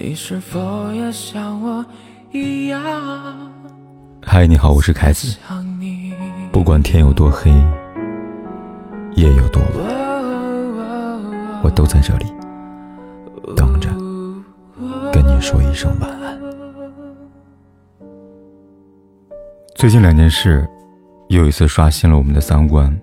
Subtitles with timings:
[0.00, 1.84] 你是否也像我
[2.30, 2.80] 一样？
[4.24, 5.36] 嗨，你好，我是凯子。
[6.52, 7.50] 不管天有多黑，
[9.16, 9.84] 夜有多晚，
[11.64, 12.26] 我都在这里
[13.56, 13.88] 等着
[15.12, 16.38] 跟你说一声晚安。
[19.74, 20.64] 最近两件事
[21.28, 22.96] 又一次刷新了我们的三观。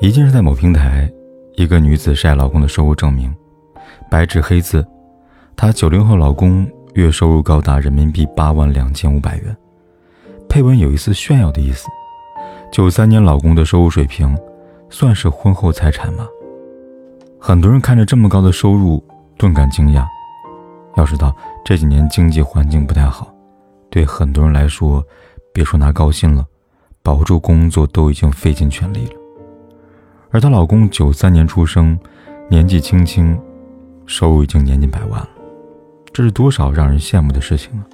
[0.00, 1.12] 一件是在某平台，
[1.56, 3.34] 一个女子晒老公的收入证明，
[4.10, 4.82] 白纸黑字。
[5.56, 9.56] 她九零后老公月收入高达人民币八万两千五百元，
[10.48, 11.88] 配文有一丝炫耀的意思。
[12.70, 14.36] 九三年老公的收入水平，
[14.90, 16.26] 算是婚后财产吗？
[17.38, 19.02] 很多人看着这么高的收入，
[19.38, 20.04] 顿感惊讶。
[20.96, 23.32] 要知道这几年经济环境不太好，
[23.90, 25.04] 对很多人来说，
[25.52, 26.44] 别说拿高薪了，
[27.02, 29.12] 保住工作都已经费尽全力了。
[30.30, 31.98] 而她老公九三年出生，
[32.48, 33.38] 年纪轻轻，
[34.06, 35.28] 收入已经年近百万了。
[36.14, 37.84] 这是多少让人羡慕的事情啊！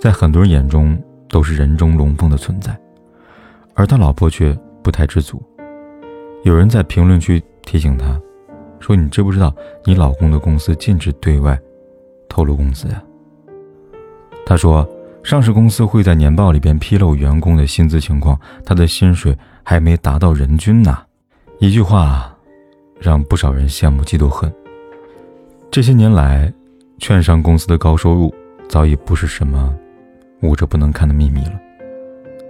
[0.00, 0.98] 在很多人眼中
[1.28, 2.74] 都是人中龙凤的存在，
[3.74, 5.42] 而他老婆却不太知足。
[6.44, 8.18] 有人在评论区提醒他，
[8.80, 11.60] 说：“你知不知道你老公的公司禁止对外
[12.26, 13.02] 透露工资呀？”
[14.46, 14.88] 他说
[15.22, 20.96] ：“上市公司会在年报里边披露员工的薪资情况，他的薪水还没达到人均呢。”
[21.60, 22.34] 一句话，
[22.98, 24.50] 让不少人羡慕嫉妒恨。
[25.70, 26.50] 这些年来。
[26.98, 28.34] 券商公司的高收入
[28.68, 29.74] 早已不是什么
[30.42, 31.52] 捂着不能看的秘密了。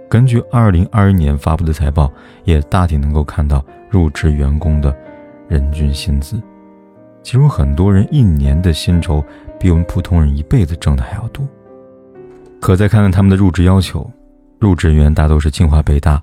[0.09, 2.11] 根据二零二一年发布的财报，
[2.45, 4.95] 也大体能够看到入职员工的
[5.49, 6.41] 人均薪资，
[7.21, 9.23] 其中很多人一年的薪酬
[9.59, 11.45] 比我们普通人一辈子挣的还要多。
[12.61, 14.09] 可再看看他们的入职要求，
[14.59, 16.21] 入职员大都是清华北大、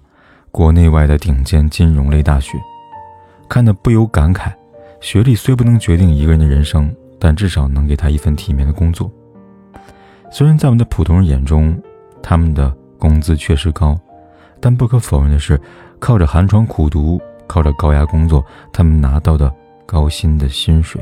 [0.50, 2.58] 国内外的顶尖金融类大学，
[3.48, 4.50] 看得不由感慨：
[5.00, 6.90] 学历虽不能决定一个人的人生。
[7.24, 9.10] 但至少能给他一份体面的工作。
[10.30, 11.74] 虽然在我们的普通人眼中，
[12.22, 13.98] 他们的工资确实高，
[14.60, 15.58] 但不可否认的是，
[15.98, 19.50] 靠着寒窗苦读，靠着高压工作，他们拿到的
[19.86, 21.00] 高薪的薪水，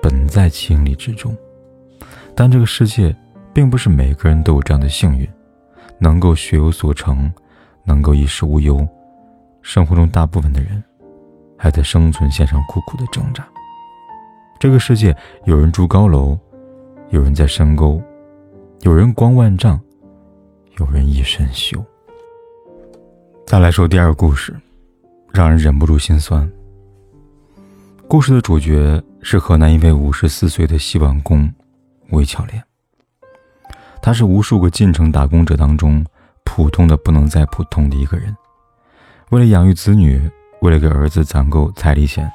[0.00, 1.36] 本在情理之中。
[2.36, 3.12] 但这个世界，
[3.52, 5.28] 并不是每个人都有这样的幸运，
[5.98, 7.28] 能够学有所成，
[7.82, 8.86] 能够衣食无忧。
[9.62, 10.80] 生活中大部分的人，
[11.58, 13.44] 还在生存线上苦苦的挣扎。
[14.60, 15.16] 这个世界，
[15.46, 16.38] 有人住高楼，
[17.08, 17.98] 有人在深沟，
[18.82, 19.80] 有人光万丈，
[20.78, 21.82] 有人一身锈。
[23.46, 24.54] 再来说第二个故事，
[25.32, 26.46] 让人忍不住心酸。
[28.06, 31.50] 故事的主角是河南一位五十四岁的洗碗工
[32.10, 32.62] 韦巧莲。
[34.02, 36.04] 他是无数个进城打工者当中
[36.44, 38.36] 普通的不能再普通的一个人。
[39.30, 40.20] 为了养育子女，
[40.60, 42.30] 为了给儿子攒够彩礼钱，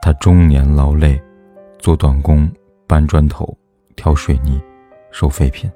[0.00, 1.20] 他终年劳累。
[1.80, 2.48] 做短工、
[2.86, 3.56] 搬砖头、
[3.96, 4.60] 挑水泥、
[5.10, 5.70] 收废品，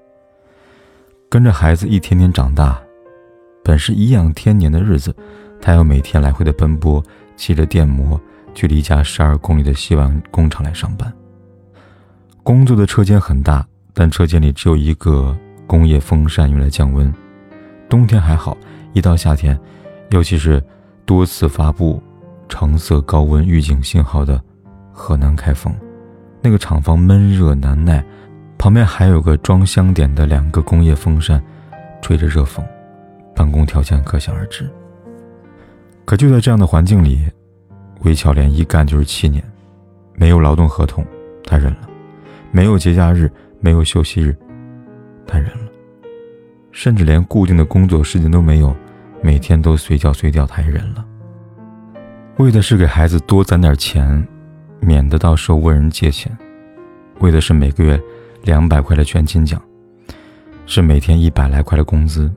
[1.31, 2.79] 跟着孩子一天天长大，
[3.65, 5.17] 本是颐养天年的日子，
[5.63, 7.03] 他要每天来回的奔波，
[7.37, 8.21] 骑着电摩
[8.53, 11.11] 去离家十二公里的洗碗工厂来上班。
[12.43, 15.35] 工作的车间很大，但车间里只有一个
[15.67, 17.13] 工业风扇用来降温。
[17.89, 18.55] 冬天还好，
[18.93, 19.59] 一到夏天，
[20.11, 20.63] 尤其是
[21.07, 22.03] 多次发布
[22.47, 24.39] 橙色高温预警信号的
[24.93, 25.75] 河南开封。
[26.45, 28.05] 那个厂房闷热难耐，
[28.59, 31.43] 旁边还有个装香点的两个工业风扇，
[32.03, 32.63] 吹着热风，
[33.35, 34.71] 办公条件可想而知。
[36.05, 37.27] 可就在这样的环境里，
[38.03, 39.43] 韦巧莲一干就是七年，
[40.17, 41.03] 没有劳动合同，
[41.47, 41.89] 她忍了；
[42.51, 44.37] 没有节假日，没有休息日，
[45.27, 45.71] 她忍了；
[46.73, 48.77] 甚至连固定的工作时间都没有，
[49.23, 51.03] 每天都随叫随到，她也忍了。
[52.37, 54.29] 为的是给孩子多攒点钱。
[54.85, 56.37] 免得到时候问人借钱，
[57.21, 58.01] 为的是每个月
[58.43, 59.61] 两百块的全勤奖，
[60.67, 62.31] 是每天一百来块的工资。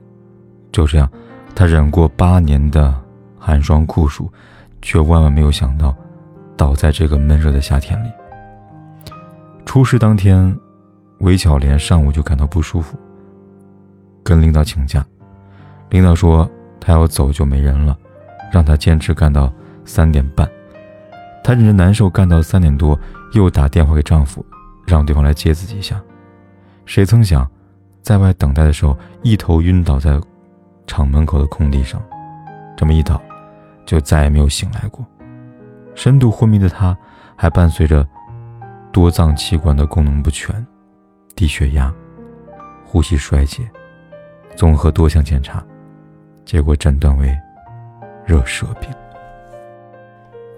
[0.72, 1.10] 就这样，
[1.54, 2.94] 他忍过八年的
[3.38, 4.30] 寒霜酷暑，
[4.80, 5.94] 却万万没有想到，
[6.56, 8.08] 倒在这个闷热的夏天里。
[9.66, 10.56] 出事当天，
[11.18, 12.96] 韦巧莲上午就感到不舒服，
[14.22, 15.04] 跟领导请假。
[15.90, 16.48] 领导说
[16.80, 17.96] 他要走就没人了，
[18.50, 19.52] 让他坚持干到
[19.84, 20.48] 三点半。
[21.48, 23.00] 她忍着难受，干到三点多，
[23.32, 24.44] 又打电话给丈夫，
[24.86, 25.98] 让对方来接自己一下。
[26.84, 27.50] 谁曾想，
[28.02, 30.20] 在外等待的时候，一头晕倒在
[30.86, 32.02] 厂门口的空地上，
[32.76, 33.18] 这么一倒，
[33.86, 35.02] 就再也没有醒来过。
[35.94, 36.94] 深度昏迷的她，
[37.34, 38.06] 还伴随着
[38.92, 40.54] 多脏器官的功能不全、
[41.34, 41.90] 低血压、
[42.84, 43.66] 呼吸衰竭，
[44.54, 45.64] 综合多项检查，
[46.44, 47.34] 结果诊断为
[48.26, 48.90] 热射病。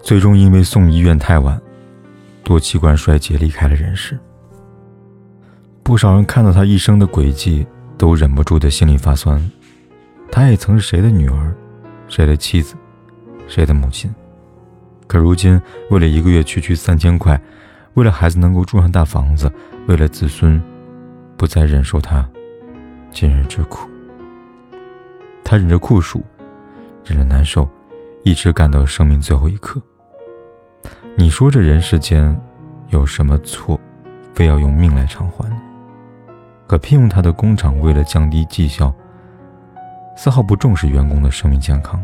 [0.01, 1.59] 最终因为送医院太晚，
[2.43, 4.17] 多器官衰竭离开了人世。
[5.83, 7.65] 不少人看到他一生的轨迹，
[7.97, 9.39] 都忍不住的心里发酸。
[10.31, 11.53] 他也曾是谁的女儿，
[12.07, 12.75] 谁的妻子，
[13.47, 14.13] 谁的母亲。
[15.07, 15.59] 可如今，
[15.89, 17.39] 为了一个月区区三千块，
[17.93, 19.51] 为了孩子能够住上大房子，
[19.87, 20.61] 为了子孙，
[21.35, 22.27] 不再忍受他
[23.11, 23.89] 今日之苦。
[25.43, 26.23] 他忍着酷暑，
[27.03, 27.69] 忍着难受，
[28.23, 29.81] 一直干到生命最后一刻。
[31.17, 32.39] 你说这人世间
[32.89, 33.79] 有什么错，
[34.33, 35.45] 非要用命来偿还？
[36.67, 38.93] 可聘用他的工厂为了降低绩效，
[40.15, 42.03] 丝毫不重视员工的生命健康，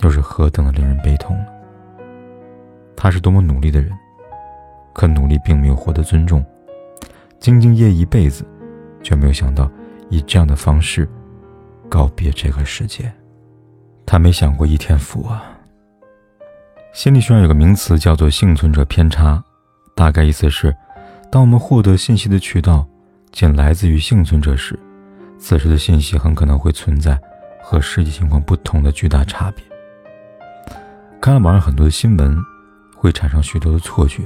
[0.00, 1.46] 又是何等的令人悲痛呢？
[2.96, 3.90] 他是多么努力的人，
[4.92, 6.44] 可努力并没有获得尊重，
[7.40, 8.46] 兢兢业一辈子，
[9.02, 9.70] 却没有想到
[10.08, 11.08] 以这样的方式
[11.88, 13.12] 告别这个世界。
[14.06, 15.53] 他没享过一天福啊！
[16.94, 19.42] 心理学上有个名词叫做幸存者偏差，
[19.96, 20.72] 大概意思是，
[21.28, 22.86] 当我们获得信息的渠道。
[23.32, 24.78] 仅来自于幸存者时，
[25.36, 27.20] 此时的信息很可能会存在
[27.60, 29.64] 和实际情况不同的巨大差别。
[31.20, 32.40] 看了网上很多的新闻，
[32.94, 34.22] 会产生许多的错觉，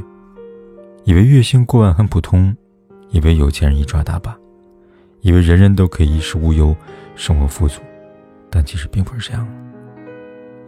[1.05, 2.55] 以为月薪过万很普通，
[3.09, 4.37] 以为有钱人一抓大把，
[5.23, 6.77] 以为人人都可以衣食无忧，
[7.17, 7.81] 生活富足，
[8.51, 9.49] 但其实并不是这样。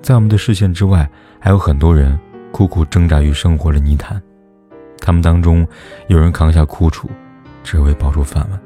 [0.02, 1.08] 在我们的视线之外，
[1.38, 2.18] 还有很多人
[2.52, 4.20] 苦苦挣扎于生活的泥潭，
[4.98, 5.66] 他们当中
[6.08, 7.08] 有人扛下苦楚。
[7.62, 8.58] 只为保住饭碗，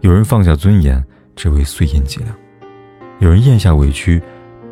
[0.00, 1.04] 有人放下尊严，
[1.36, 2.34] 只为碎银几两；
[3.20, 4.20] 有人咽下委屈，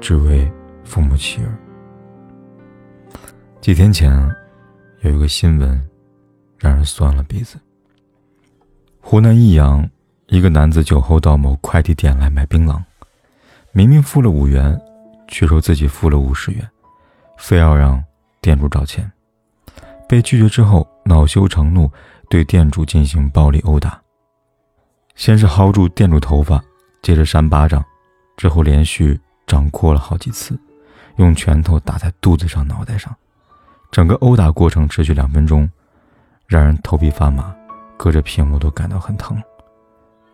[0.00, 0.50] 只为
[0.82, 1.52] 父母妻儿。
[3.60, 4.10] 几天前，
[5.02, 5.78] 有一个新闻，
[6.58, 7.58] 让人酸了鼻子。
[8.98, 9.86] 湖南益阳，
[10.28, 12.82] 一个男子酒后到某快递店来买槟榔，
[13.72, 14.80] 明明付了五元，
[15.30, 16.68] 却说自己付了五十元，
[17.38, 18.04] 非要让
[18.42, 19.10] 店主找钱。
[20.06, 21.90] 被拒绝之后，恼羞成怒。
[22.28, 24.00] 对店主进行暴力殴打，
[25.16, 26.62] 先是薅住店主头发，
[27.02, 27.84] 接着扇巴掌，
[28.36, 29.18] 之后连续
[29.48, 30.56] 掌掴了好几次，
[31.16, 33.12] 用拳头打在肚子上、脑袋上，
[33.90, 35.68] 整个殴打过程持续两分钟，
[36.46, 37.52] 让人头皮发麻，
[37.96, 39.36] 隔着屏幕都感到很疼。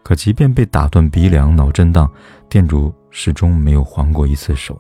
[0.03, 2.07] 可即便被打断鼻梁、脑震荡，
[2.47, 4.79] 店主始终没有还过一次手。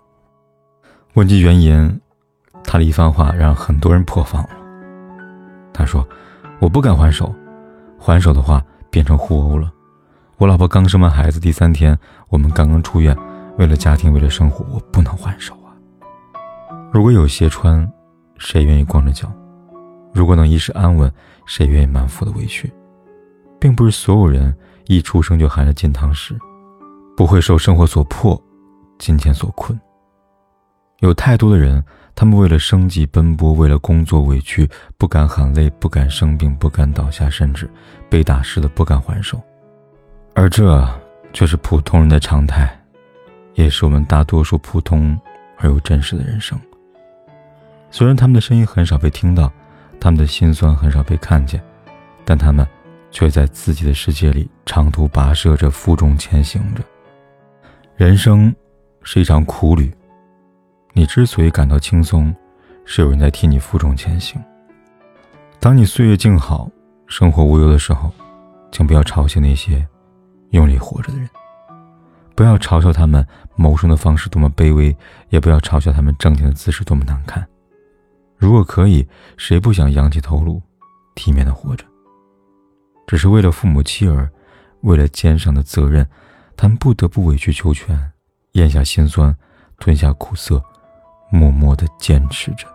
[1.16, 2.00] 问及原因，
[2.62, 4.50] 他的一番话让很多人破防了。
[5.72, 6.06] 他说。
[6.58, 7.34] 我不敢还手，
[7.98, 9.70] 还手的话变成互殴了。
[10.38, 11.96] 我老婆刚生完孩子，第三天
[12.30, 13.14] 我们刚刚出院，
[13.58, 15.76] 为了家庭，为了生活，我不能还手啊。
[16.90, 17.86] 如果有鞋穿，
[18.38, 19.30] 谁愿意光着脚？
[20.14, 21.12] 如果能一世安稳，
[21.44, 22.72] 谁愿意满腹的委屈？
[23.60, 26.38] 并不是所有人一出生就含着金汤匙，
[27.14, 28.42] 不会受生活所迫，
[28.98, 29.78] 金钱所困。
[31.00, 31.82] 有太多的人。
[32.18, 34.66] 他们为了生计奔波，为了工作委屈，
[34.96, 37.68] 不敢喊累，不敢生病，不敢倒下，甚至
[38.08, 39.38] 被打湿的不敢还手，
[40.32, 40.88] 而这
[41.34, 42.74] 却是普通人的常态，
[43.52, 45.14] 也是我们大多数普通
[45.58, 46.58] 而又真实的人生。
[47.90, 49.52] 虽然他们的声音很少被听到，
[50.00, 51.62] 他们的心酸很少被看见，
[52.24, 52.66] 但他们
[53.10, 56.82] 却在自己的世界里长途跋涉着，负重前行着。
[57.94, 58.56] 人生
[59.02, 59.94] 是一场苦旅。
[60.98, 62.34] 你之所以感到轻松，
[62.86, 64.42] 是有人在替你负重前行。
[65.60, 66.70] 当你岁月静好、
[67.06, 68.10] 生活无忧的时候，
[68.72, 69.86] 请不要嘲笑那些
[70.52, 71.28] 用力活着的人，
[72.34, 73.22] 不要嘲笑他们
[73.56, 74.96] 谋生的方式多么卑微，
[75.28, 77.46] 也不要嘲笑他们挣钱的姿势多么难看。
[78.38, 80.62] 如果可以，谁不想仰起头颅，
[81.14, 81.84] 体面的活着？
[83.06, 84.30] 只是为了父母妻儿，
[84.80, 86.08] 为了肩上的责任，
[86.56, 88.12] 他们不得不委曲求全，
[88.52, 89.36] 咽下心酸，
[89.78, 90.64] 吞下苦涩。
[91.30, 92.66] 默默地坚持着。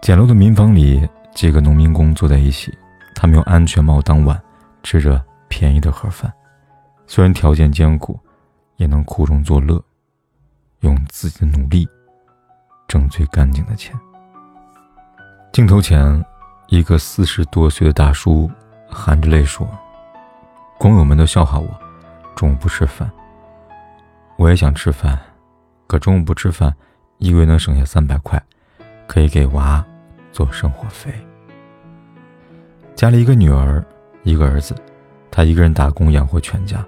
[0.00, 2.72] 简陋的民房里，几个农民工坐在一起，
[3.14, 4.40] 他们用安全帽当碗，
[4.82, 6.32] 吃着便宜的盒饭。
[7.06, 8.18] 虽然条件艰苦，
[8.76, 9.82] 也能苦中作乐，
[10.80, 11.88] 用自己的努力
[12.86, 13.98] 挣最干净的钱。
[15.52, 16.24] 镜头前，
[16.68, 18.48] 一个四十多岁的大叔
[18.88, 19.68] 含着泪说
[20.78, 21.68] ：“工友们都笑话我，
[22.36, 23.10] 中午不吃饭。
[24.36, 25.18] 我也想吃饭，
[25.88, 26.72] 可中午不吃饭。”
[27.18, 28.40] 一个月能省下三百块，
[29.06, 29.84] 可以给娃
[30.32, 31.12] 做生活费。
[32.94, 33.84] 家里一个女儿，
[34.22, 34.74] 一个儿子，
[35.30, 36.84] 他一个人打工养活全家。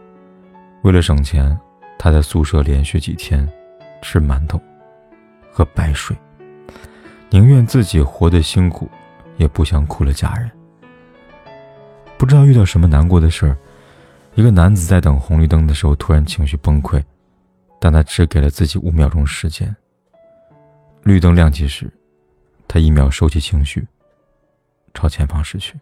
[0.83, 1.59] 为了省钱，
[1.99, 3.47] 他在宿舍连续几天
[4.03, 4.61] 吃馒头、
[5.53, 6.17] 喝白水，
[7.29, 8.89] 宁愿自己活得辛苦，
[9.37, 10.51] 也不想苦了家人。
[12.17, 13.57] 不知道遇到什么难过的事儿，
[14.37, 17.03] 一个男子在等红绿灯的时候突然情绪崩溃，
[17.81, 19.75] 但他只给了自己五秒钟时间。
[21.03, 21.91] 绿灯亮起时，
[22.69, 23.87] 他一秒收起情绪，
[24.95, 25.79] 朝前方驶去。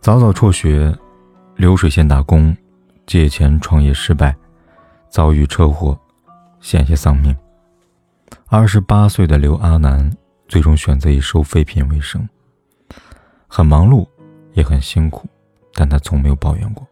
[0.00, 0.96] 早早辍学，
[1.56, 2.56] 流水线打工，
[3.06, 4.36] 借钱创业失败，
[5.08, 5.98] 遭遇车祸，
[6.60, 7.36] 险些丧命。
[8.46, 10.10] 二十八岁的刘阿南
[10.46, 12.28] 最终选择以收废品为生，
[13.46, 14.06] 很忙碌，
[14.54, 15.28] 也很辛苦，
[15.74, 16.86] 但他从没有抱怨过。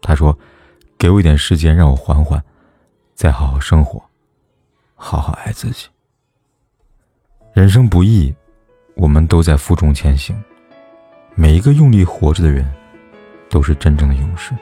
[0.00, 0.36] 他说
[0.98, 2.42] ：“给我一点时间，让我缓缓，
[3.14, 4.02] 再好好生活，
[4.98, 5.86] 好好爱自己。
[7.54, 8.34] 人生不易，
[8.96, 10.36] 我们都在负重前行。”
[11.34, 12.68] 每一个用力活着的人，
[13.48, 14.52] 都是真正的勇士。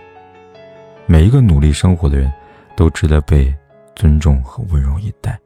[1.07, 2.31] 每一个努力生活的人，
[2.77, 3.53] 都值得被
[3.95, 5.41] 尊重和温柔以待。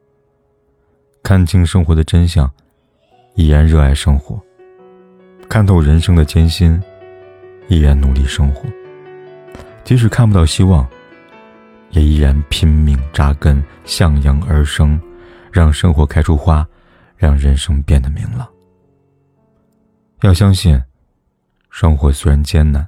[1.23, 2.51] 看清生活的真相，
[3.35, 4.37] 依然热爱生活；
[5.47, 6.81] 看透人生的艰辛，
[7.69, 8.67] 依然努力生活。
[9.85, 10.85] 即使看不到希望，
[11.91, 14.99] 也依然拼命扎根，向阳而生，
[15.51, 16.67] 让生活开出花，
[17.15, 18.47] 让人生变得明朗。
[20.21, 20.81] 要相信。
[21.73, 22.85] 生活虽然艰难，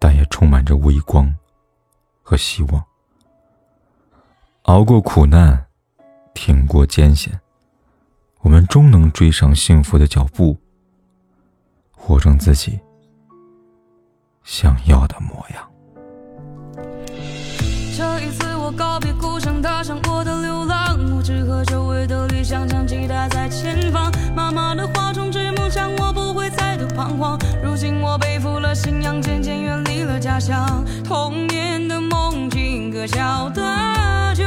[0.00, 1.32] 但也充满着微光
[2.24, 2.84] 和希望。
[4.62, 5.64] 熬过苦难，
[6.34, 7.40] 挺过艰险，
[8.40, 10.58] 我们终能追上幸福的脚步，
[11.92, 12.80] 活成自己
[14.42, 15.73] 想要的模样。
[18.64, 20.98] 我告别故乡，踏上我的流浪。
[21.14, 24.10] 我只和久违的理想相期待在前方。
[24.34, 27.38] 妈妈的话充斥梦想，我不会再度彷徨。
[27.62, 30.82] 如今我背负了信仰，渐渐远离了家乡。
[31.04, 34.44] 童年的梦境，可笑的就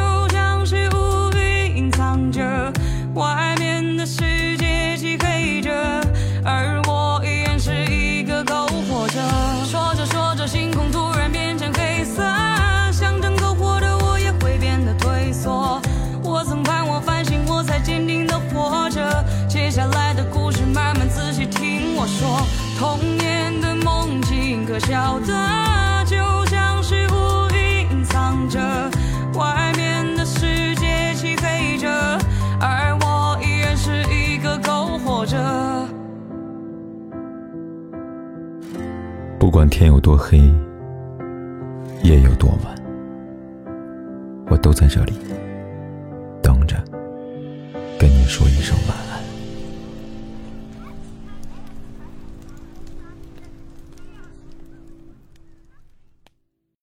[24.77, 26.15] 可笑的就
[26.45, 28.59] 像是乌云隐藏着，
[29.33, 31.89] 外面的世界漆黑着，
[32.61, 35.35] 而我依然是一个苟活者。
[39.39, 40.37] 不管天有多黑，
[42.03, 42.75] 夜有多晚，
[44.47, 45.13] 我都在这里
[46.43, 46.75] 等着，
[47.97, 49.06] 跟你说一声晚安。